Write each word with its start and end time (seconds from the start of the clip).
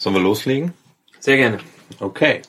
Sollen 0.00 0.14
wir 0.14 0.22
loslegen? 0.22 0.72
Sehr 1.18 1.36
gerne. 1.36 1.58
Okay. 1.98 2.40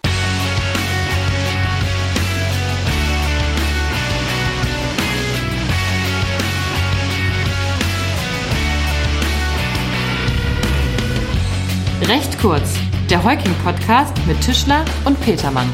Recht 12.08 12.40
kurz, 12.40 12.78
der 13.10 13.22
Heuking-Podcast 13.22 14.16
mit 14.28 14.40
Tischler 14.40 14.86
und 15.04 15.20
Petermann. 15.20 15.70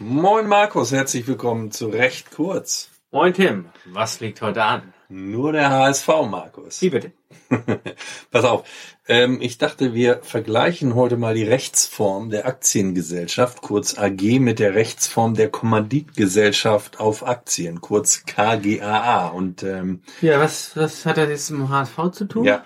Moin 0.00 0.48
Markus, 0.48 0.90
herzlich 0.90 1.28
willkommen 1.28 1.70
zu 1.70 1.86
Recht 1.86 2.32
kurz. 2.32 2.90
Moin 3.12 3.32
Tim, 3.34 3.66
was 3.86 4.18
liegt 4.18 4.42
heute 4.42 4.64
an? 4.64 4.92
Nur 5.10 5.52
der 5.52 5.70
HSV, 5.70 6.06
Markus. 6.30 6.82
Wie 6.82 6.90
bitte? 6.90 7.12
Pass 8.30 8.44
auf, 8.44 8.64
ähm, 9.06 9.38
ich 9.40 9.56
dachte, 9.56 9.94
wir 9.94 10.20
vergleichen 10.22 10.94
heute 10.94 11.16
mal 11.16 11.34
die 11.34 11.44
Rechtsform 11.44 12.28
der 12.28 12.46
Aktiengesellschaft, 12.46 13.62
kurz 13.62 13.96
AG, 13.96 14.38
mit 14.38 14.58
der 14.58 14.74
Rechtsform 14.74 15.34
der 15.34 15.48
Kommanditgesellschaft 15.48 17.00
auf 17.00 17.26
Aktien, 17.26 17.80
kurz 17.80 18.24
KGAA. 18.26 19.28
Und 19.28 19.62
ähm, 19.62 20.02
Ja, 20.20 20.40
was, 20.40 20.76
was 20.76 21.06
hat 21.06 21.16
das 21.16 21.30
jetzt 21.30 21.50
mit 21.50 21.60
dem 21.60 21.68
HSV 21.70 22.10
zu 22.12 22.24
tun? 22.26 22.44
ja, 22.44 22.62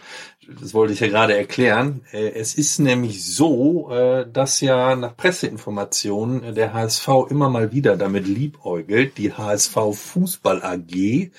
das 0.61 0.75
wollte 0.75 0.93
ich 0.93 1.01
ja 1.01 1.07
gerade 1.07 1.37
erklären. 1.37 2.01
Äh, 2.11 2.31
Es 2.31 2.55
ist 2.55 2.81
nämlich 2.81 3.25
so, 3.25 3.89
äh, 3.93 4.27
dass 4.29 4.61
ja 4.61 4.97
nach 4.97 5.17
Presseinformationen 5.17 6.43
äh, 6.43 6.53
der 6.53 6.73
HSV 6.73 7.09
immer 7.31 7.49
mal 7.51 7.71
wieder 7.71 7.97
damit 7.97 8.27
liebäugelt, 8.27 9.17
die 9.17 9.33
HSV 9.33 9.77
Fußball 9.95 10.61
AG 10.65 11.31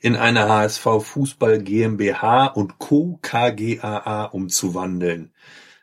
in 0.00 0.16
eine 0.16 0.48
HSV 0.48 0.86
Fußball 1.02 1.62
GmbH 1.62 2.46
und 2.46 2.78
Co. 2.78 3.18
KGAA 3.22 4.24
umzuwandeln. 4.24 5.32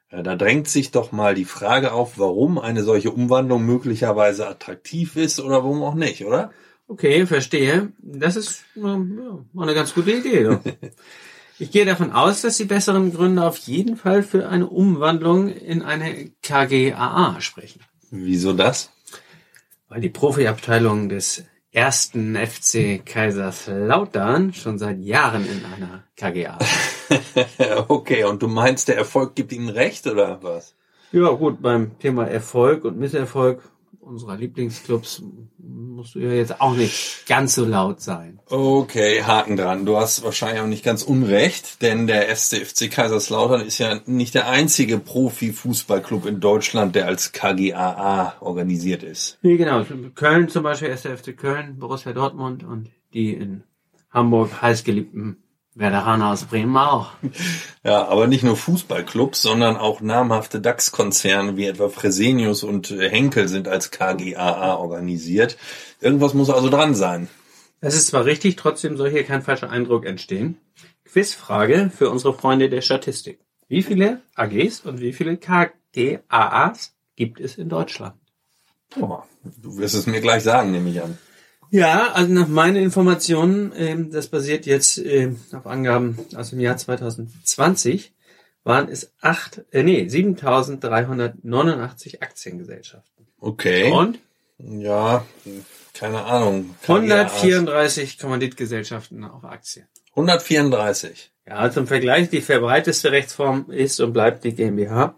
Äh, 0.09 0.23
Da 0.23 0.35
drängt 0.35 0.67
sich 0.67 0.91
doch 0.91 1.11
mal 1.11 1.35
die 1.35 1.45
Frage 1.45 1.93
auf, 1.93 2.17
warum 2.17 2.57
eine 2.57 2.83
solche 2.83 3.11
Umwandlung 3.11 3.65
möglicherweise 3.65 4.47
attraktiv 4.47 5.15
ist 5.15 5.39
oder 5.39 5.63
warum 5.63 5.83
auch 5.83 5.95
nicht, 5.95 6.25
oder? 6.25 6.51
Okay, 6.87 7.25
verstehe. 7.25 7.91
Das 7.99 8.35
ist 8.35 8.63
ähm, 8.75 9.19
ja, 9.21 9.45
mal 9.53 9.63
eine 9.63 9.73
ganz 9.75 9.93
gute 9.93 10.11
Idee. 10.11 10.57
Ich 11.59 11.71
gehe 11.71 11.85
davon 11.85 12.11
aus, 12.11 12.41
dass 12.41 12.57
die 12.57 12.65
besseren 12.65 13.11
Gründe 13.11 13.43
auf 13.43 13.57
jeden 13.57 13.97
Fall 13.97 14.21
für 14.21 14.47
eine 14.47 14.67
Umwandlung 14.67 15.49
in 15.49 15.81
eine 15.81 16.29
KGAA 16.43 17.41
sprechen. 17.41 17.81
Wieso 18.11 18.53
das? 18.53 18.91
Weil 19.89 20.01
die 20.01 20.09
Profiabteilung 20.09 21.09
des 21.09 21.45
ersten 21.71 22.35
FC 22.35 23.05
Kaiserslautern 23.05 24.53
schon 24.53 24.77
seit 24.77 24.99
Jahren 24.99 25.45
in 25.45 25.63
einer 25.65 26.03
KGA. 26.15 26.57
okay, 27.87 28.23
und 28.23 28.41
du 28.41 28.47
meinst, 28.47 28.87
der 28.87 28.97
Erfolg 28.97 29.35
gibt 29.35 29.51
Ihnen 29.51 29.69
recht 29.69 30.07
oder 30.07 30.41
was? 30.41 30.75
Ja, 31.11 31.29
gut, 31.29 31.61
beim 31.61 31.97
Thema 31.99 32.27
Erfolg 32.27 32.83
und 32.83 32.97
Misserfolg 32.97 33.61
unserer 34.07 34.37
Lieblingsclubs 34.37 35.21
musst 35.59 36.15
du 36.15 36.19
ja 36.19 36.31
jetzt 36.31 36.61
auch 36.61 36.75
nicht 36.75 37.25
ganz 37.27 37.55
so 37.55 37.65
laut 37.65 38.01
sein. 38.01 38.39
Okay, 38.47 39.23
Haken 39.23 39.57
dran. 39.57 39.85
Du 39.85 39.97
hast 39.97 40.23
wahrscheinlich 40.23 40.61
auch 40.61 40.67
nicht 40.67 40.83
ganz 40.83 41.03
unrecht, 41.03 41.81
denn 41.81 42.07
der 42.07 42.27
erste 42.27 42.57
FC 42.57 42.89
Kaiserslautern 42.89 43.61
ist 43.61 43.77
ja 43.77 43.99
nicht 44.05 44.33
der 44.33 44.47
einzige 44.47 44.97
Profi-Fußballclub 44.97 46.25
in 46.25 46.39
Deutschland, 46.39 46.95
der 46.95 47.07
als 47.07 47.31
KGAA 47.31 48.37
organisiert 48.39 49.03
ist. 49.03 49.37
Nee, 49.41 49.57
genau. 49.57 49.83
Köln 50.15 50.49
zum 50.49 50.63
Beispiel, 50.63 50.89
1. 50.89 51.01
FC 51.01 51.35
Köln, 51.37 51.77
Borussia 51.77 52.13
Dortmund 52.13 52.63
und 52.63 52.89
die 53.13 53.33
in 53.33 53.63
Hamburg 54.09 54.61
heißgeliebten 54.61 55.37
Werderaner 55.77 56.31
aus 56.31 56.45
Bremen 56.45 56.75
auch. 56.75 57.11
Ja, 57.83 58.07
aber 58.07 58.27
nicht 58.27 58.43
nur 58.43 58.57
Fußballclubs, 58.57 59.41
sondern 59.41 59.77
auch 59.77 60.01
namhafte 60.01 60.59
DAX-Konzerne 60.59 61.55
wie 61.55 61.67
etwa 61.67 61.89
Fresenius 61.89 62.63
und 62.63 62.89
Henkel 62.89 63.47
sind 63.47 63.67
als 63.67 63.91
KGAA 63.91 64.75
organisiert. 64.75 65.57
Irgendwas 66.01 66.33
muss 66.33 66.49
also 66.49 66.69
dran 66.69 66.95
sein. 66.95 67.27
Das 67.79 67.95
ist 67.95 68.07
zwar 68.07 68.25
richtig, 68.25 68.55
trotzdem 68.55 68.97
soll 68.97 69.11
hier 69.11 69.23
kein 69.23 69.43
falscher 69.43 69.69
Eindruck 69.69 70.05
entstehen. 70.05 70.57
Quizfrage 71.05 71.91
für 71.95 72.09
unsere 72.09 72.33
Freunde 72.33 72.69
der 72.69 72.81
Statistik. 72.81 73.39
Wie 73.67 73.83
viele 73.83 74.21
AGs 74.35 74.81
und 74.81 74.99
wie 74.99 75.13
viele 75.13 75.37
KGAAs 75.37 76.95
gibt 77.15 77.39
es 77.39 77.57
in 77.57 77.69
Deutschland? 77.69 78.15
Oh, 78.99 79.19
du 79.43 79.77
wirst 79.77 79.95
es 79.95 80.07
mir 80.07 80.21
gleich 80.21 80.43
sagen, 80.43 80.71
nehme 80.71 80.89
ich 80.89 81.01
an. 81.01 81.17
Ja, 81.69 82.11
also 82.13 82.31
nach 82.31 82.47
meinen 82.47 82.77
Informationen, 82.77 83.73
ähm, 83.75 84.11
das 84.11 84.27
basiert 84.27 84.65
jetzt 84.65 84.97
ähm, 84.97 85.39
auf 85.51 85.67
Angaben 85.67 86.17
aus 86.35 86.51
dem 86.51 86.59
Jahr 86.59 86.77
2020, 86.77 88.13
waren 88.63 88.89
es 88.89 89.11
acht, 89.21 89.63
äh, 89.71 89.83
nee, 89.83 90.03
7.389 90.03 92.21
Aktiengesellschaften. 92.21 93.27
Okay. 93.39 93.91
Und 93.91 94.19
Ja, 94.59 95.25
keine 95.93 96.23
Ahnung. 96.23 96.75
KGAAs. 96.83 97.43
134 97.43 98.19
Kommanditgesellschaften 98.19 99.23
auf 99.23 99.43
Aktien. 99.43 99.87
134. 100.11 101.31
Ja, 101.47 101.71
zum 101.71 101.87
Vergleich, 101.87 102.29
die 102.29 102.41
verbreiteste 102.41 103.11
Rechtsform 103.11 103.69
ist 103.69 103.99
und 104.01 104.13
bleibt 104.13 104.43
die 104.43 104.53
GmbH. 104.53 105.15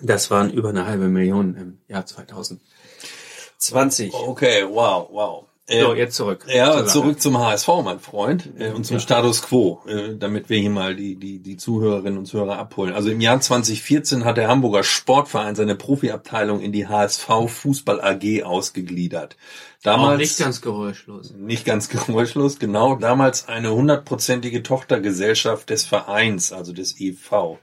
Das 0.00 0.30
waren 0.30 0.52
über 0.52 0.70
eine 0.70 0.86
halbe 0.86 1.08
Million 1.08 1.56
im 1.56 1.78
Jahr 1.88 2.06
2020. 2.06 4.12
Okay, 4.12 4.64
wow, 4.68 5.08
wow. 5.10 5.46
So, 5.66 5.94
Äh, 5.94 5.98
jetzt 5.98 6.14
zurück. 6.16 6.44
ja, 6.54 6.84
zurück 6.84 7.22
zum 7.22 7.38
HSV, 7.38 7.68
mein 7.82 7.98
Freund, 7.98 8.50
äh, 8.58 8.70
und 8.72 8.84
zum 8.84 8.96
Ja. 8.96 9.00
Status 9.00 9.40
Quo, 9.40 9.80
äh, 9.86 10.14
damit 10.14 10.50
wir 10.50 10.58
hier 10.58 10.68
mal 10.68 10.94
die, 10.94 11.16
die, 11.16 11.38
die 11.38 11.56
Zuhörerinnen 11.56 12.18
und 12.18 12.26
Zuhörer 12.26 12.58
abholen. 12.58 12.92
Also 12.92 13.08
im 13.08 13.20
Jahr 13.22 13.40
2014 13.40 14.26
hat 14.26 14.36
der 14.36 14.48
Hamburger 14.48 14.84
Sportverein 14.84 15.54
seine 15.54 15.74
Profiabteilung 15.74 16.60
in 16.60 16.70
die 16.72 16.86
HSV 16.86 17.26
Fußball 17.48 18.02
AG 18.02 18.42
ausgegliedert. 18.44 19.36
Damals 19.82 20.14
Auch 20.14 20.18
nicht 20.18 20.38
ganz 20.38 20.60
geräuschlos. 20.60 21.32
nicht 21.34 21.64
ganz 21.64 21.88
geräuschlos, 21.88 22.58
genau, 22.58 22.96
damals 22.96 23.48
eine 23.48 23.72
hundertprozentige 23.72 24.62
Tochtergesellschaft 24.62 25.70
des 25.70 25.86
Vereins, 25.86 26.52
also 26.52 26.74
des 26.74 27.00
EV. 27.00 27.56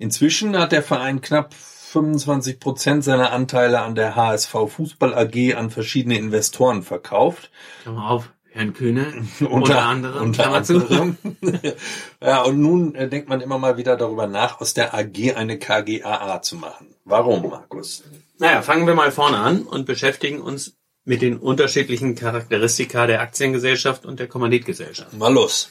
Inzwischen 0.00 0.58
hat 0.58 0.72
der 0.72 0.82
Verein 0.82 1.20
knapp 1.20 1.54
25 1.94 2.58
Prozent 2.58 3.04
seiner 3.04 3.30
Anteile 3.30 3.82
an 3.82 3.94
der 3.94 4.16
HSV 4.16 4.50
Fußball 4.66 5.14
AG 5.14 5.54
an 5.54 5.70
verschiedene 5.70 6.18
Investoren 6.18 6.82
verkauft. 6.82 7.52
Klammer 7.82 8.10
auf, 8.10 8.30
Herrn 8.50 8.72
Kühne, 8.72 9.06
unter, 9.48 9.82
anderem, 9.82 10.24
Unter 10.24 10.42
Klammer 10.42 10.64
zu. 10.64 10.78
anderem. 10.78 11.16
ja, 12.20 12.42
und 12.42 12.60
nun 12.60 12.96
äh, 12.96 13.08
denkt 13.08 13.28
man 13.28 13.40
immer 13.40 13.58
mal 13.58 13.76
wieder 13.76 13.96
darüber 13.96 14.26
nach, 14.26 14.60
aus 14.60 14.74
der 14.74 14.92
AG 14.92 15.36
eine 15.36 15.56
KGAA 15.56 16.42
zu 16.42 16.56
machen. 16.56 16.88
Warum, 17.04 17.48
Markus? 17.48 18.02
Naja, 18.40 18.62
fangen 18.62 18.88
wir 18.88 18.94
mal 18.94 19.12
vorne 19.12 19.38
an 19.38 19.62
und 19.62 19.86
beschäftigen 19.86 20.40
uns 20.40 20.74
mit 21.04 21.22
den 21.22 21.36
unterschiedlichen 21.36 22.16
Charakteristika 22.16 23.06
der 23.06 23.20
Aktiengesellschaft 23.20 24.04
und 24.04 24.18
der 24.18 24.26
Kommanditgesellschaft. 24.26 25.12
Mal 25.16 25.32
los. 25.32 25.70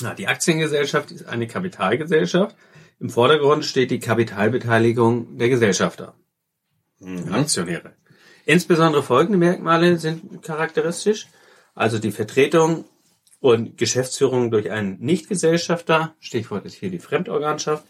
Na, 0.00 0.14
die 0.14 0.28
Aktiengesellschaft 0.28 1.10
ist 1.10 1.26
eine 1.26 1.48
Kapitalgesellschaft. 1.48 2.54
Im 2.98 3.10
Vordergrund 3.10 3.64
steht 3.64 3.90
die 3.90 4.00
Kapitalbeteiligung 4.00 5.36
der 5.38 5.48
Gesellschafter, 5.48 6.14
Mhm. 6.98 7.32
Aktionäre. 7.32 7.92
Insbesondere 8.46 9.02
folgende 9.02 9.38
Merkmale 9.38 9.98
sind 9.98 10.42
charakteristisch. 10.42 11.26
Also 11.74 11.98
die 11.98 12.12
Vertretung 12.12 12.86
und 13.40 13.76
Geschäftsführung 13.76 14.50
durch 14.50 14.70
einen 14.70 14.98
Nichtgesellschafter, 15.00 16.14
Stichwort 16.20 16.64
ist 16.64 16.74
hier 16.74 16.90
die 16.90 16.98
Fremdorganschaft. 16.98 17.84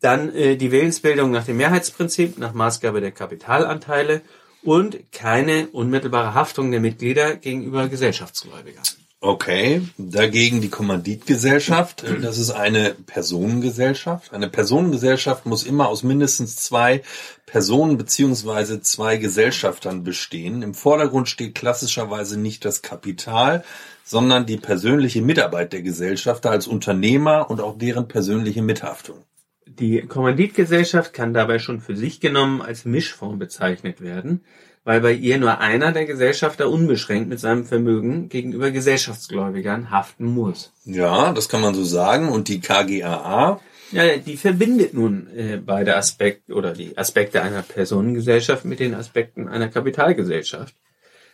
Dann 0.00 0.34
äh, 0.34 0.56
die 0.56 0.70
Willensbildung 0.72 1.30
nach 1.30 1.44
dem 1.44 1.56
Mehrheitsprinzip, 1.56 2.38
nach 2.38 2.52
Maßgabe 2.52 3.00
der 3.00 3.12
Kapitalanteile 3.12 4.20
und 4.62 5.10
keine 5.10 5.68
unmittelbare 5.68 6.34
Haftung 6.34 6.70
der 6.70 6.80
Mitglieder 6.80 7.36
gegenüber 7.36 7.88
Gesellschaftsgläubigern. 7.88 8.84
Okay, 9.20 9.82
dagegen 9.98 10.60
die 10.60 10.68
Kommanditgesellschaft. 10.68 12.04
Äh, 12.04 12.20
Das 12.20 12.38
ist 12.38 12.50
eine 12.50 12.94
Personengesellschaft. 12.94 14.32
Eine 14.32 14.48
Personengesellschaft 14.48 15.44
muss 15.44 15.64
immer 15.64 15.88
aus 15.88 16.04
mindestens 16.04 16.56
zwei 16.56 17.02
Personen 17.44 17.98
beziehungsweise 17.98 18.80
zwei 18.80 19.16
Gesellschaftern 19.16 20.04
bestehen. 20.04 20.62
Im 20.62 20.72
Vordergrund 20.72 21.28
steht 21.28 21.56
klassischerweise 21.56 22.38
nicht 22.38 22.64
das 22.64 22.82
Kapital, 22.82 23.64
sondern 24.04 24.46
die 24.46 24.56
persönliche 24.56 25.20
Mitarbeit 25.20 25.72
der 25.72 25.82
Gesellschafter 25.82 26.50
als 26.52 26.68
Unternehmer 26.68 27.50
und 27.50 27.60
auch 27.60 27.76
deren 27.76 28.06
persönliche 28.06 28.62
Mithaftung. 28.62 29.24
Die 29.66 30.00
Kommanditgesellschaft 30.02 31.12
kann 31.12 31.34
dabei 31.34 31.58
schon 31.58 31.80
für 31.80 31.96
sich 31.96 32.20
genommen 32.20 32.62
als 32.62 32.84
Mischform 32.84 33.38
bezeichnet 33.38 34.00
werden, 34.00 34.44
weil 34.88 35.02
bei 35.02 35.12
ihr 35.12 35.36
nur 35.36 35.60
einer 35.60 35.92
der 35.92 36.06
Gesellschafter 36.06 36.70
unbeschränkt 36.70 37.28
mit 37.28 37.38
seinem 37.38 37.66
Vermögen 37.66 38.30
gegenüber 38.30 38.70
Gesellschaftsgläubigern 38.70 39.90
haften 39.90 40.24
muss. 40.24 40.72
Ja, 40.86 41.34
das 41.34 41.50
kann 41.50 41.60
man 41.60 41.74
so 41.74 41.84
sagen. 41.84 42.30
Und 42.30 42.48
die 42.48 42.60
KGAA, 42.62 43.60
Ja, 43.92 44.16
die 44.16 44.38
verbindet 44.38 44.94
nun 44.94 45.28
äh, 45.36 45.58
beide 45.58 45.94
Aspekte 45.94 46.54
oder 46.54 46.72
die 46.72 46.96
Aspekte 46.96 47.42
einer 47.42 47.60
Personengesellschaft 47.60 48.64
mit 48.64 48.80
den 48.80 48.94
Aspekten 48.94 49.46
einer 49.46 49.68
Kapitalgesellschaft. 49.68 50.74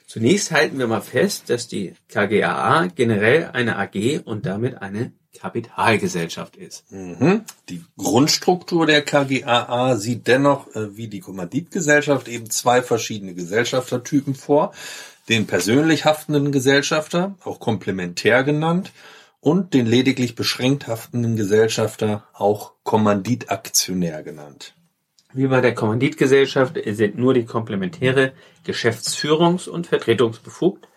Zunächst 0.09 0.51
halten 0.51 0.81
wir 0.81 0.89
mal 0.89 1.01
fest, 1.01 1.49
dass 1.49 1.69
die 1.69 1.95
KGAA 2.09 2.89
generell 2.97 3.51
eine 3.53 3.79
AG 3.79 4.23
und 4.25 4.47
damit 4.47 4.83
eine 4.83 5.13
Kapitalgesellschaft 5.35 6.57
ist. 6.57 6.91
Mhm. 6.91 7.43
Die 7.69 7.85
Grundstruktur 7.99 8.87
der 8.87 9.03
KGAA 9.03 9.97
sieht 9.97 10.27
dennoch 10.27 10.75
äh, 10.75 10.97
wie 10.97 11.09
die 11.09 11.21
Kommanditgesellschaft 11.21 12.29
eben 12.29 12.49
zwei 12.51 12.83
verschiedene 12.83 13.35
Gesellschaftertypen 13.35 14.35
vor. 14.35 14.73
Den 15.29 15.47
persönlich 15.47 16.05
haftenden 16.05 16.53
Gesellschafter, 16.53 17.35
auch 17.45 17.61
komplementär 17.61 18.45
genannt, 18.45 18.93
und 19.41 19.75
den 19.75 19.85
lediglich 19.87 20.35
beschränkt 20.35 20.87
haftenden 20.87 21.37
Gesellschafter, 21.37 22.25
auch 22.33 22.73
Kommanditaktionär 22.83 24.23
genannt. 24.23 24.75
Wie 25.35 25.49
bei 25.49 25.61
der 25.61 25.75
Kommanditgesellschaft 25.75 26.79
sind 26.87 27.19
nur 27.19 27.35
die 27.35 27.45
Komplementäre 27.45 28.33
geschäftsführungs- 28.65 29.69
und 29.69 29.89
vertretungsbefugt. 29.89 30.89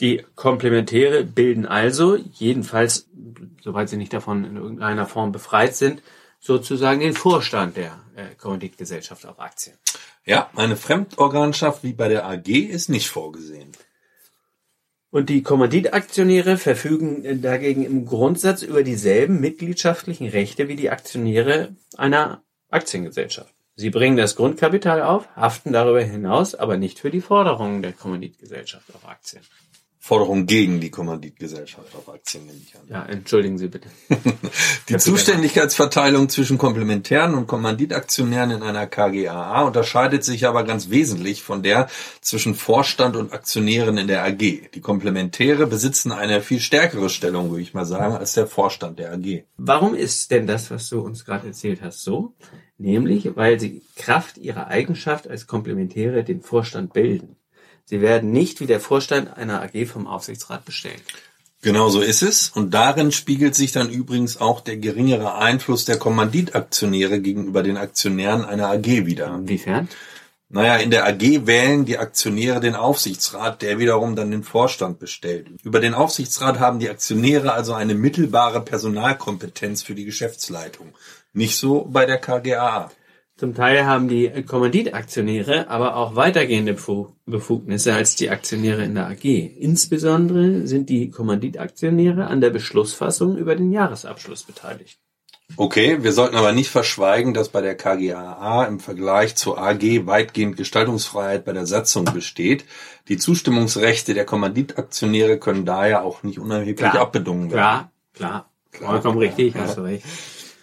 Die 0.00 0.24
Komplementäre 0.36 1.24
bilden 1.24 1.66
also, 1.66 2.16
jedenfalls, 2.16 3.08
soweit 3.60 3.88
sie 3.88 3.96
nicht 3.96 4.12
davon 4.12 4.44
in 4.44 4.56
irgendeiner 4.56 5.06
Form 5.06 5.32
befreit 5.32 5.74
sind, 5.74 6.02
sozusagen 6.40 7.00
den 7.00 7.14
Vorstand 7.14 7.76
der 7.76 7.98
äh, 8.14 8.34
Kommanditgesellschaft 8.36 9.26
auf 9.26 9.40
Aktien. 9.40 9.76
Ja, 10.24 10.50
eine 10.54 10.76
Fremdorganschaft 10.76 11.82
wie 11.82 11.92
bei 11.92 12.08
der 12.08 12.26
AG 12.26 12.48
ist 12.48 12.88
nicht 12.88 13.08
vorgesehen. 13.08 13.72
Und 15.10 15.30
die 15.30 15.42
Kommanditaktionäre 15.42 16.58
verfügen 16.58 17.40
dagegen 17.40 17.84
im 17.84 18.04
Grundsatz 18.04 18.62
über 18.62 18.82
dieselben 18.82 19.40
mitgliedschaftlichen 19.40 20.28
Rechte 20.28 20.68
wie 20.68 20.76
die 20.76 20.90
Aktionäre 20.90 21.74
einer 21.96 22.42
Aktiengesellschaft. 22.68 23.54
Sie 23.74 23.90
bringen 23.90 24.18
das 24.18 24.36
Grundkapital 24.36 25.02
auf, 25.02 25.28
haften 25.34 25.72
darüber 25.72 26.02
hinaus 26.02 26.54
aber 26.54 26.76
nicht 26.76 26.98
für 26.98 27.10
die 27.10 27.22
Forderungen 27.22 27.80
der 27.80 27.92
Kommanditgesellschaft 27.92 28.94
auf 28.94 29.08
Aktien. 29.08 29.42
Forderung 30.00 30.46
gegen 30.46 30.80
die 30.80 30.90
Kommanditgesellschaft 30.90 31.94
auf 31.94 32.08
Aktien 32.08 32.46
nehme 32.46 32.58
ich 32.64 32.74
an. 32.74 32.82
Ja, 32.88 33.04
entschuldigen 33.04 33.58
Sie 33.58 33.68
bitte. 33.68 33.88
Die 34.88 34.96
Zuständigkeitsverteilung 34.96 36.28
zwischen 36.28 36.56
Komplementären 36.56 37.34
und 37.34 37.46
Kommanditaktionären 37.46 38.52
in 38.52 38.62
einer 38.62 38.86
KGAA 38.86 39.62
unterscheidet 39.62 40.24
sich 40.24 40.46
aber 40.46 40.64
ganz 40.64 40.90
wesentlich 40.90 41.42
von 41.42 41.62
der 41.62 41.88
zwischen 42.20 42.54
Vorstand 42.54 43.16
und 43.16 43.32
Aktionären 43.32 43.98
in 43.98 44.06
der 44.06 44.24
AG. 44.24 44.38
Die 44.38 44.80
Komplementäre 44.80 45.66
besitzen 45.66 46.12
eine 46.12 46.42
viel 46.42 46.60
stärkere 46.60 47.10
Stellung, 47.10 47.50
würde 47.50 47.62
ich 47.62 47.74
mal 47.74 47.84
sagen, 47.84 48.14
als 48.14 48.34
der 48.34 48.46
Vorstand 48.46 49.00
der 49.00 49.12
AG. 49.12 49.44
Warum 49.56 49.94
ist 49.94 50.30
denn 50.30 50.46
das, 50.46 50.70
was 50.70 50.88
du 50.88 51.00
uns 51.00 51.24
gerade 51.24 51.48
erzählt 51.48 51.82
hast, 51.82 52.02
so? 52.02 52.34
Nämlich, 52.78 53.34
weil 53.34 53.58
sie 53.58 53.82
Kraft 53.96 54.38
ihrer 54.38 54.68
Eigenschaft 54.68 55.28
als 55.28 55.48
Komplementäre 55.48 56.22
den 56.22 56.40
Vorstand 56.40 56.92
bilden. 56.92 57.37
Sie 57.88 58.02
werden 58.02 58.32
nicht 58.32 58.60
wie 58.60 58.66
der 58.66 58.80
Vorstand 58.80 59.34
einer 59.38 59.62
AG 59.62 59.86
vom 59.86 60.06
Aufsichtsrat 60.06 60.66
bestellt. 60.66 61.00
Genau 61.62 61.88
so 61.88 62.02
ist 62.02 62.20
es. 62.20 62.50
Und 62.50 62.74
darin 62.74 63.12
spiegelt 63.12 63.54
sich 63.54 63.72
dann 63.72 63.88
übrigens 63.88 64.42
auch 64.42 64.60
der 64.60 64.76
geringere 64.76 65.36
Einfluss 65.36 65.86
der 65.86 65.98
Kommanditaktionäre 65.98 67.20
gegenüber 67.20 67.62
den 67.62 67.78
Aktionären 67.78 68.44
einer 68.44 68.68
AG 68.68 69.06
wieder. 69.06 69.34
Inwiefern? 69.34 69.88
Naja, 70.50 70.76
in 70.76 70.90
der 70.90 71.06
AG 71.06 71.46
wählen 71.46 71.86
die 71.86 71.96
Aktionäre 71.96 72.60
den 72.60 72.74
Aufsichtsrat, 72.74 73.62
der 73.62 73.78
wiederum 73.78 74.16
dann 74.16 74.30
den 74.32 74.42
Vorstand 74.42 74.98
bestellt. 74.98 75.48
Über 75.64 75.80
den 75.80 75.94
Aufsichtsrat 75.94 76.58
haben 76.58 76.80
die 76.80 76.90
Aktionäre 76.90 77.54
also 77.54 77.72
eine 77.72 77.94
mittelbare 77.94 78.60
Personalkompetenz 78.60 79.82
für 79.82 79.94
die 79.94 80.04
Geschäftsleitung. 80.04 80.94
Nicht 81.32 81.56
so 81.56 81.86
bei 81.90 82.04
der 82.04 82.18
KGAA. 82.18 82.90
Zum 83.38 83.54
Teil 83.54 83.86
haben 83.86 84.08
die 84.08 84.28
Kommanditaktionäre 84.42 85.70
aber 85.70 85.94
auch 85.94 86.16
weitergehende 86.16 86.76
Befugnisse 87.24 87.94
als 87.94 88.16
die 88.16 88.30
Aktionäre 88.30 88.82
in 88.82 88.96
der 88.96 89.06
AG. 89.06 89.24
Insbesondere 89.24 90.66
sind 90.66 90.88
die 90.88 91.10
Kommanditaktionäre 91.10 92.26
an 92.26 92.40
der 92.40 92.50
Beschlussfassung 92.50 93.36
über 93.36 93.54
den 93.54 93.70
Jahresabschluss 93.70 94.42
beteiligt. 94.42 94.98
Okay, 95.56 96.02
wir 96.02 96.12
sollten 96.12 96.34
aber 96.34 96.50
nicht 96.50 96.68
verschweigen, 96.68 97.32
dass 97.32 97.48
bei 97.48 97.60
der 97.60 97.76
KGAA 97.76 98.64
im 98.64 98.80
Vergleich 98.80 99.36
zur 99.36 99.56
AG 99.56 100.04
weitgehend 100.04 100.56
Gestaltungsfreiheit 100.56 101.44
bei 101.44 101.52
der 101.52 101.66
Satzung 101.66 102.06
besteht. 102.06 102.64
Die 103.06 103.18
Zustimmungsrechte 103.18 104.14
der 104.14 104.24
Kommanditaktionäre 104.24 105.38
können 105.38 105.64
daher 105.64 106.02
auch 106.02 106.24
nicht 106.24 106.40
unerheblich 106.40 106.90
Klar, 106.90 106.98
abbedungen 106.98 107.52
werden. 107.52 107.52
Klar, 107.52 107.90
klar, 108.14 108.50
Klar. 108.72 108.90
vollkommen 108.90 109.18
richtig, 109.18 109.54
hast 109.54 109.78
du 109.78 109.82
recht. 109.82 110.04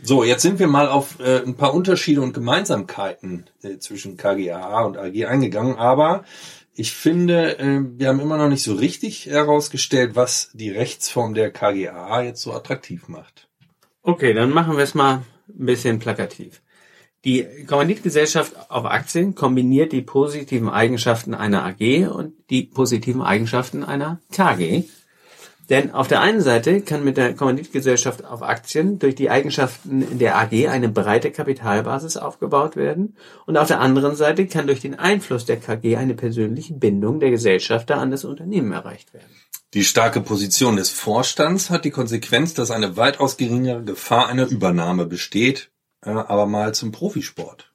So, 0.04 0.24
jetzt 0.24 0.42
sind 0.42 0.60
wir 0.60 0.68
mal 0.68 0.88
auf 0.88 1.20
äh, 1.20 1.42
ein 1.44 1.56
paar 1.56 1.74
Unterschiede 1.74 2.22
und 2.22 2.34
Gemeinsamkeiten 2.34 3.46
äh, 3.64 3.78
zwischen 3.78 4.18
KGAA 4.18 4.84
und 4.84 4.98
AG 4.98 5.26
eingegangen, 5.26 5.78
aber 5.78 6.26
ich 6.74 6.92
finde, 6.92 7.58
äh, 7.58 7.80
wir 7.98 8.10
haben 8.10 8.20
immer 8.20 8.38
noch 8.38 8.50
nicht 8.50 8.64
so 8.64 8.74
richtig 8.74 9.28
herausgestellt, 9.28 10.16
was 10.16 10.50
die 10.54 10.70
Rechtsform 10.70 11.34
der 11.34 11.52
KGAA 11.52 12.24
jetzt 12.24 12.42
so 12.42 12.54
attraktiv 12.54 13.08
macht. 13.08 13.48
Okay, 14.04 14.34
dann 14.34 14.52
machen 14.52 14.78
wir 14.78 14.84
es 14.84 14.94
mal 14.94 15.24
ein 15.48 15.66
bisschen 15.66 16.00
plakativ. 16.00 16.62
Die 17.24 17.48
Kommanditgesellschaft 17.66 18.70
auf 18.70 18.86
Aktien 18.86 19.34
kombiniert 19.34 19.94
die 19.94 20.04
positiven 20.04 20.70
Eigenschaften 20.70 21.34
einer 21.34 21.66
AG 21.66 22.08
und 22.08 22.34
die 22.52 22.64
positiven 22.64 23.24
Eigenschaften 23.24 23.84
einer 23.84 24.20
KG. 24.32 24.84
Denn 25.70 25.92
auf 25.92 26.08
der 26.08 26.22
einen 26.22 26.42
Seite 26.42 26.82
kann 26.82 27.04
mit 27.04 27.18
der 27.18 27.34
Kommanditgesellschaft 27.34 28.24
auf 28.24 28.44
Aktien 28.44 29.00
durch 29.00 29.16
die 29.16 29.32
Eigenschaften 29.32 30.20
der 30.20 30.38
AG 30.38 30.68
eine 30.68 30.90
breite 30.90 31.32
Kapitalbasis 31.32 32.18
aufgebaut 32.18 32.76
werden 32.76 33.16
und 33.48 33.58
auf 33.58 33.68
der 33.68 33.80
anderen 33.80 34.16
Seite 34.16 34.46
kann 34.46 34.68
durch 34.68 34.80
den 34.80 34.94
Einfluss 34.94 35.46
der 35.46 35.58
KG 35.58 35.96
eine 35.96 36.14
persönliche 36.14 36.76
Bindung 36.76 37.20
der 37.20 37.32
Gesellschafter 37.32 37.98
an 37.98 38.12
das 38.12 38.26
Unternehmen 38.26 38.72
erreicht 38.74 39.14
werden. 39.14 39.26
Die 39.74 39.84
starke 39.84 40.22
Position 40.22 40.76
des 40.76 40.92
Vorstands 40.92 41.70
hat 41.70 41.84
die 41.84 41.92
Konsequenz, 41.92 42.54
dass 42.54 42.70
eine 42.70 42.96
weitaus 42.96 43.36
geringere 43.36 43.84
Gefahr 43.84 44.28
einer 44.28 44.48
Übernahme 44.48 45.06
besteht, 45.06 45.72
äh, 46.06 46.12
aber 46.12 46.46
mal 46.46 46.76
zum 46.76 46.92
Profisport. 46.92 47.72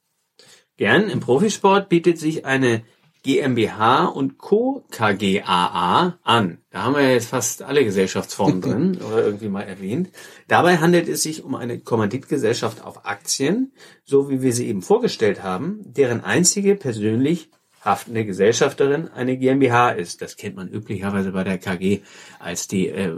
Gern 0.76 1.10
im 1.10 1.20
Profisport 1.20 1.88
bietet 1.88 2.18
sich 2.18 2.46
eine 2.46 2.82
GmbH 3.22 4.06
und 4.06 4.38
Co. 4.38 4.84
KGAA 4.90 6.18
an. 6.22 6.58
Da 6.70 6.84
haben 6.84 6.94
wir 6.94 7.12
jetzt 7.12 7.28
fast 7.28 7.62
alle 7.62 7.84
Gesellschaftsformen 7.84 8.60
drin, 8.62 8.98
oder 9.06 9.24
irgendwie 9.24 9.48
mal 9.48 9.62
erwähnt. 9.62 10.10
Dabei 10.48 10.78
handelt 10.78 11.08
es 11.08 11.22
sich 11.22 11.44
um 11.44 11.54
eine 11.54 11.78
Kommanditgesellschaft 11.78 12.84
auf 12.84 13.04
Aktien, 13.04 13.72
so 14.04 14.30
wie 14.30 14.42
wir 14.42 14.52
sie 14.52 14.68
eben 14.68 14.82
vorgestellt 14.82 15.42
haben, 15.42 15.80
deren 15.84 16.24
einzige 16.24 16.76
persönlich 16.76 17.50
haftende 17.82 18.24
Gesellschafterin 18.24 19.08
eine 19.08 19.36
GmbH 19.36 19.90
ist. 19.90 20.22
Das 20.22 20.36
kennt 20.36 20.56
man 20.56 20.68
üblicherweise 20.68 21.32
bei 21.32 21.44
der 21.44 21.58
KG 21.58 22.00
als 22.38 22.68
die 22.68 22.88
äh, 22.88 23.14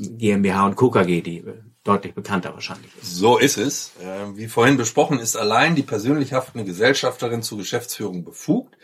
GmbH 0.00 0.66
und 0.66 0.76
Co. 0.76 0.90
KG, 0.90 1.20
die 1.20 1.38
äh, 1.38 1.54
deutlich 1.88 2.14
bekannter 2.14 2.52
wahrscheinlich 2.52 2.90
ist. 3.00 3.16
So 3.16 3.38
ist 3.38 3.56
es. 3.56 3.92
Äh, 4.00 4.36
Wie 4.36 4.46
vorhin 4.46 4.76
besprochen, 4.76 5.18
ist 5.18 5.36
allein 5.36 5.74
die 5.74 5.82
persönlich 5.82 6.34
haftende 6.34 6.64
Gesellschafterin 6.64 7.42
zur 7.42 7.58
Geschäftsführung 7.58 8.24
befugt. 8.24 8.76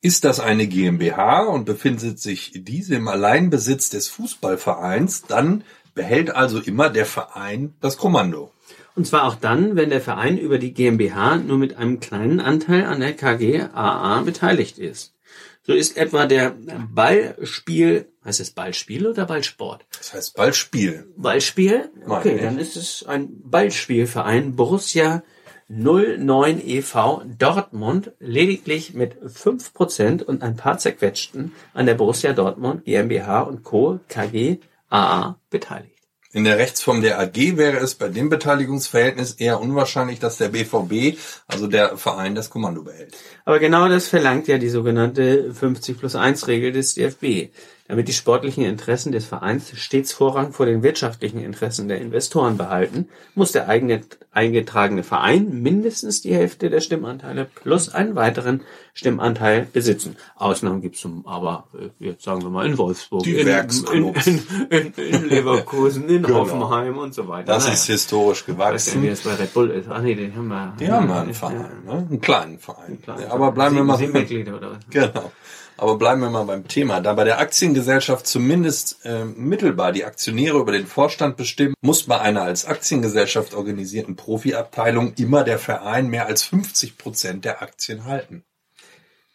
Ist 0.00 0.24
das 0.24 0.40
eine 0.40 0.66
GmbH 0.66 1.44
und 1.44 1.64
befindet 1.64 2.18
sich 2.18 2.52
diese 2.54 2.96
im 2.96 3.08
Alleinbesitz 3.08 3.90
des 3.90 4.08
Fußballvereins, 4.08 5.22
dann 5.22 5.64
behält 5.94 6.30
also 6.30 6.60
immer 6.60 6.90
der 6.90 7.06
Verein 7.06 7.74
das 7.80 7.96
Kommando. 7.96 8.52
Und 8.94 9.06
zwar 9.06 9.24
auch 9.24 9.36
dann, 9.36 9.76
wenn 9.76 9.90
der 9.90 10.00
Verein 10.00 10.38
über 10.38 10.58
die 10.58 10.74
GmbH 10.74 11.36
nur 11.36 11.58
mit 11.58 11.76
einem 11.76 12.00
kleinen 12.00 12.40
Anteil 12.40 12.84
an 12.84 13.00
der 13.00 13.12
KGAA 13.12 14.22
beteiligt 14.22 14.78
ist. 14.78 15.14
So 15.62 15.74
ist 15.74 15.96
etwa 15.96 16.26
der 16.26 16.56
Ballspiel, 16.92 18.06
heißt 18.28 18.40
es 18.40 18.50
Ballspiel 18.50 19.06
oder 19.06 19.24
Ballsport? 19.24 19.84
Das 19.96 20.12
heißt 20.12 20.36
Ballspiel. 20.36 21.12
Ballspiel? 21.16 21.90
Okay, 22.06 22.38
dann 22.40 22.58
ist 22.58 22.76
es 22.76 23.04
ein 23.06 23.28
Ballspielverein 23.42 24.54
Borussia 24.54 25.22
09 25.68 26.62
e.V. 26.64 27.22
Dortmund 27.38 28.12
lediglich 28.20 28.94
mit 28.94 29.16
5% 29.22 30.22
und 30.22 30.42
ein 30.42 30.56
paar 30.56 30.78
zerquetschten 30.78 31.52
an 31.74 31.86
der 31.86 31.94
Borussia 31.94 32.32
Dortmund 32.32 32.84
GmbH 32.84 33.42
und 33.42 33.64
Co. 33.64 34.00
KGAA 34.08 35.38
beteiligt. 35.50 35.98
In 36.30 36.44
der 36.44 36.58
Rechtsform 36.58 37.00
der 37.00 37.18
AG 37.18 37.56
wäre 37.56 37.78
es 37.78 37.94
bei 37.94 38.08
dem 38.08 38.28
Beteiligungsverhältnis 38.28 39.32
eher 39.32 39.60
unwahrscheinlich, 39.60 40.18
dass 40.18 40.36
der 40.36 40.50
BVB, 40.50 41.18
also 41.46 41.66
der 41.66 41.96
Verein, 41.96 42.34
das 42.34 42.50
Kommando 42.50 42.82
behält. 42.82 43.16
Aber 43.46 43.58
genau 43.58 43.88
das 43.88 44.08
verlangt 44.08 44.46
ja 44.46 44.58
die 44.58 44.68
sogenannte 44.68 45.54
50 45.54 45.98
plus 45.98 46.14
1 46.14 46.46
Regel 46.46 46.72
des 46.72 46.94
DFB. 46.94 47.50
Damit 47.88 48.06
die 48.06 48.12
sportlichen 48.12 48.64
Interessen 48.64 49.12
des 49.12 49.24
Vereins 49.24 49.72
stets 49.74 50.12
Vorrang 50.12 50.52
vor 50.52 50.66
den 50.66 50.82
wirtschaftlichen 50.82 51.42
Interessen 51.42 51.88
der 51.88 51.98
Investoren 52.02 52.58
behalten, 52.58 53.08
muss 53.34 53.52
der 53.52 53.66
eigene 53.66 54.02
eingetragene 54.30 55.02
Verein 55.02 55.62
mindestens 55.62 56.20
die 56.20 56.34
Hälfte 56.34 56.68
der 56.68 56.80
Stimmanteile 56.80 57.46
plus 57.46 57.88
einen 57.88 58.14
weiteren 58.14 58.60
Stimmanteil 58.92 59.66
besitzen. 59.72 60.16
Ausnahmen 60.36 60.82
gibt 60.82 60.96
es 60.96 61.06
aber, 61.24 61.66
äh, 61.74 61.88
jetzt 62.04 62.24
sagen 62.24 62.42
wir 62.42 62.50
mal, 62.50 62.66
in 62.66 62.76
Wolfsburg, 62.76 63.22
Die 63.22 63.32
in, 63.32 63.38
in, 63.40 63.46
Werksclubs. 63.46 64.26
in, 64.26 64.42
in, 64.68 64.92
in 64.92 65.28
Leverkusen, 65.28 66.08
in 66.10 66.22
Genau. 66.24 66.40
Hoffenheim 66.40 66.98
und 66.98 67.14
so 67.14 67.26
weiter. 67.26 67.54
Das 67.54 67.64
Naja, 67.64 67.74
ist 67.74 67.86
historisch 67.86 68.38
nicht, 68.46 68.48
wie 68.48 68.52
gewachsen. 68.52 69.06
das 69.06 69.20
bei 69.22 69.34
Red 69.34 69.54
Bull 69.54 69.70
ist. 69.70 69.88
Ach 69.88 70.02
nee, 70.02 70.14
den 70.14 70.36
haben 70.36 70.48
wir. 70.48 70.74
Die 70.78 70.90
haben 70.92 71.06
mal 71.08 71.20
einen 71.20 71.28
Ja, 71.30 71.34
Verein, 71.34 71.84
ne? 71.86 71.92
einen 72.10 72.20
kleinen 72.20 72.58
Verein. 72.58 72.98
aber 73.30 73.52
bleiben 73.52 73.76
wir 73.76 73.84
mal 73.84 73.96
sieben 73.96 74.12
Mitglieder 74.12 74.56
oder 74.56 74.72
was? 74.72 74.78
Genau. 74.90 75.32
Aber 75.78 75.96
bleiben 75.96 76.20
wir 76.20 76.28
mal 76.28 76.44
beim 76.44 76.66
Thema. 76.66 77.00
Da 77.00 77.14
bei 77.14 77.22
der 77.22 77.38
Aktiengesellschaft 77.38 78.26
zumindest 78.26 78.98
äh, 79.04 79.24
mittelbar 79.24 79.92
die 79.92 80.04
Aktionäre 80.04 80.58
über 80.58 80.72
den 80.72 80.86
Vorstand 80.86 81.36
bestimmen, 81.36 81.74
muss 81.80 82.02
bei 82.02 82.20
einer 82.20 82.42
als 82.42 82.66
Aktiengesellschaft 82.66 83.54
organisierten 83.54 84.16
Profiabteilung 84.16 85.14
immer 85.14 85.44
der 85.44 85.60
Verein 85.60 86.08
mehr 86.08 86.26
als 86.26 86.42
50 86.42 86.98
Prozent 86.98 87.44
der 87.44 87.62
Aktien 87.62 88.04
halten. 88.04 88.42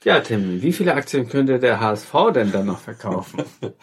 Ja, 0.04 0.20
Tim, 0.20 0.62
wie 0.62 0.74
viele 0.74 0.96
Aktien 0.96 1.30
könnte 1.30 1.60
der 1.60 1.80
HSV 1.80 2.14
denn 2.34 2.52
dann 2.52 2.66
noch 2.66 2.80
verkaufen? 2.80 3.44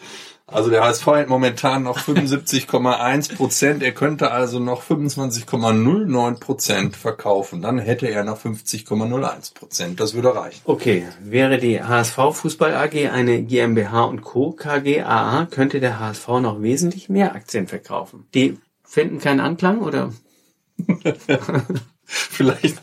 Also 0.51 0.69
der 0.69 0.83
HSV 0.83 1.07
hat 1.07 1.29
momentan 1.29 1.83
noch 1.83 1.97
75,1 1.97 3.37
Prozent. 3.37 3.83
Er 3.83 3.93
könnte 3.93 4.31
also 4.31 4.59
noch 4.59 4.83
25,09 4.83 6.39
Prozent 6.41 6.95
verkaufen. 6.97 7.61
Dann 7.61 7.79
hätte 7.79 8.07
er 8.07 8.25
noch 8.25 8.37
50,01 8.37 9.53
Prozent. 9.53 10.01
Das 10.01 10.13
würde 10.13 10.35
reichen. 10.35 10.59
Okay, 10.65 11.07
wäre 11.21 11.57
die 11.57 11.81
HSV 11.81 12.17
Fußball 12.33 12.75
AG 12.75 13.09
eine 13.09 13.43
GmbH 13.43 14.03
und 14.03 14.23
Co. 14.23 14.51
KGaA, 14.51 15.47
könnte 15.49 15.79
der 15.79 15.99
HSV 15.99 16.27
noch 16.41 16.61
wesentlich 16.61 17.07
mehr 17.07 17.33
Aktien 17.33 17.67
verkaufen. 17.67 18.27
Die 18.33 18.57
finden 18.83 19.19
keinen 19.19 19.39
Anklang 19.39 19.79
oder? 19.79 20.11
Vielleicht, 22.13 22.75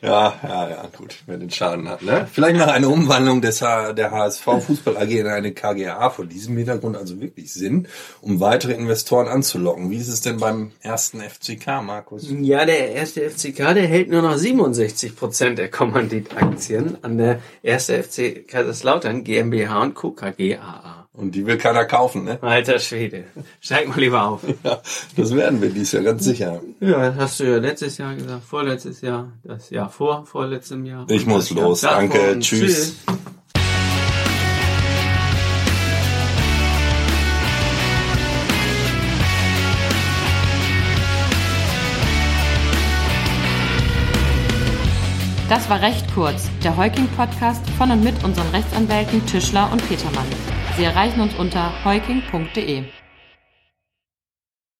ja, 0.00 0.38
ja, 0.44 0.70
ja, 0.70 0.88
gut, 0.96 1.16
wer 1.26 1.38
den 1.38 1.50
Schaden 1.50 1.88
hat, 1.88 2.02
ne? 2.02 2.28
Vielleicht 2.32 2.56
noch 2.56 2.68
eine 2.68 2.88
Umwandlung 2.88 3.40
des 3.40 3.58
der 3.58 4.10
HSV 4.12 4.44
Fußball 4.64 4.96
AG 4.96 5.10
in 5.10 5.26
eine 5.26 5.52
KGA 5.52 6.08
vor 6.10 6.24
diesem 6.24 6.56
Hintergrund 6.56 6.96
also 6.96 7.20
wirklich 7.20 7.52
Sinn, 7.52 7.88
um 8.20 8.38
weitere 8.38 8.74
Investoren 8.74 9.26
anzulocken. 9.26 9.90
Wie 9.90 9.96
ist 9.96 10.06
es 10.06 10.20
denn 10.20 10.38
beim 10.38 10.70
ersten 10.82 11.20
FCK, 11.20 11.82
Markus? 11.82 12.28
Ja, 12.30 12.64
der 12.64 12.92
erste 12.92 13.28
FCK, 13.28 13.74
der 13.74 13.88
hält 13.88 14.08
nur 14.08 14.22
noch 14.22 14.36
67 14.36 15.16
Prozent 15.16 15.58
der 15.58 15.68
Kommanditaktien 15.68 17.02
an 17.02 17.18
der 17.18 17.40
erste 17.64 18.00
FC 18.00 18.46
Kaiserslautern 18.46 19.24
GmbH 19.24 19.82
und 19.82 19.94
Co. 19.94 20.12
KGaA. 20.12 21.05
Und 21.16 21.34
die 21.34 21.46
will 21.46 21.56
keiner 21.56 21.86
kaufen, 21.86 22.24
ne? 22.24 22.38
Alter 22.42 22.78
Schwede. 22.78 23.24
Steig 23.60 23.88
mal 23.88 23.98
lieber 23.98 24.22
auf. 24.22 24.42
Ja, 24.64 24.80
das 25.16 25.34
werden 25.34 25.62
wir 25.62 25.70
dies 25.70 25.92
Jahr, 25.92 26.02
ganz 26.02 26.24
sicher. 26.24 26.60
Ja, 26.80 27.10
das 27.10 27.16
hast 27.16 27.40
du 27.40 27.44
ja 27.44 27.56
letztes 27.58 27.98
Jahr 27.98 28.14
gesagt, 28.14 28.44
vorletztes 28.44 29.00
Jahr, 29.00 29.32
das 29.44 29.70
Jahr 29.70 29.88
vor, 29.88 30.26
vorletztem 30.26 30.84
Jahr. 30.84 31.06
Ich 31.08 31.26
muss 31.26 31.50
Jahr 31.50 31.62
los. 31.62 31.80
davor 31.82 32.00
Danke. 32.00 32.32
und 32.32 32.40
Tschüss. 32.40 32.96
Das 45.48 45.70
war 45.70 45.80
recht 45.80 46.12
kurz, 46.12 46.50
der 46.64 46.76
Heuking-Podcast 46.76 47.62
von 47.78 47.90
und 47.92 48.02
mit 48.02 48.24
unseren 48.24 48.48
Rechtsanwälten 48.48 49.24
Tischler 49.26 49.70
und 49.70 49.86
Petermann. 49.88 50.26
Sie 50.76 50.84
erreichen 50.84 51.22
uns 51.22 51.34
unter 51.34 51.72
heuking.de. 51.86 52.84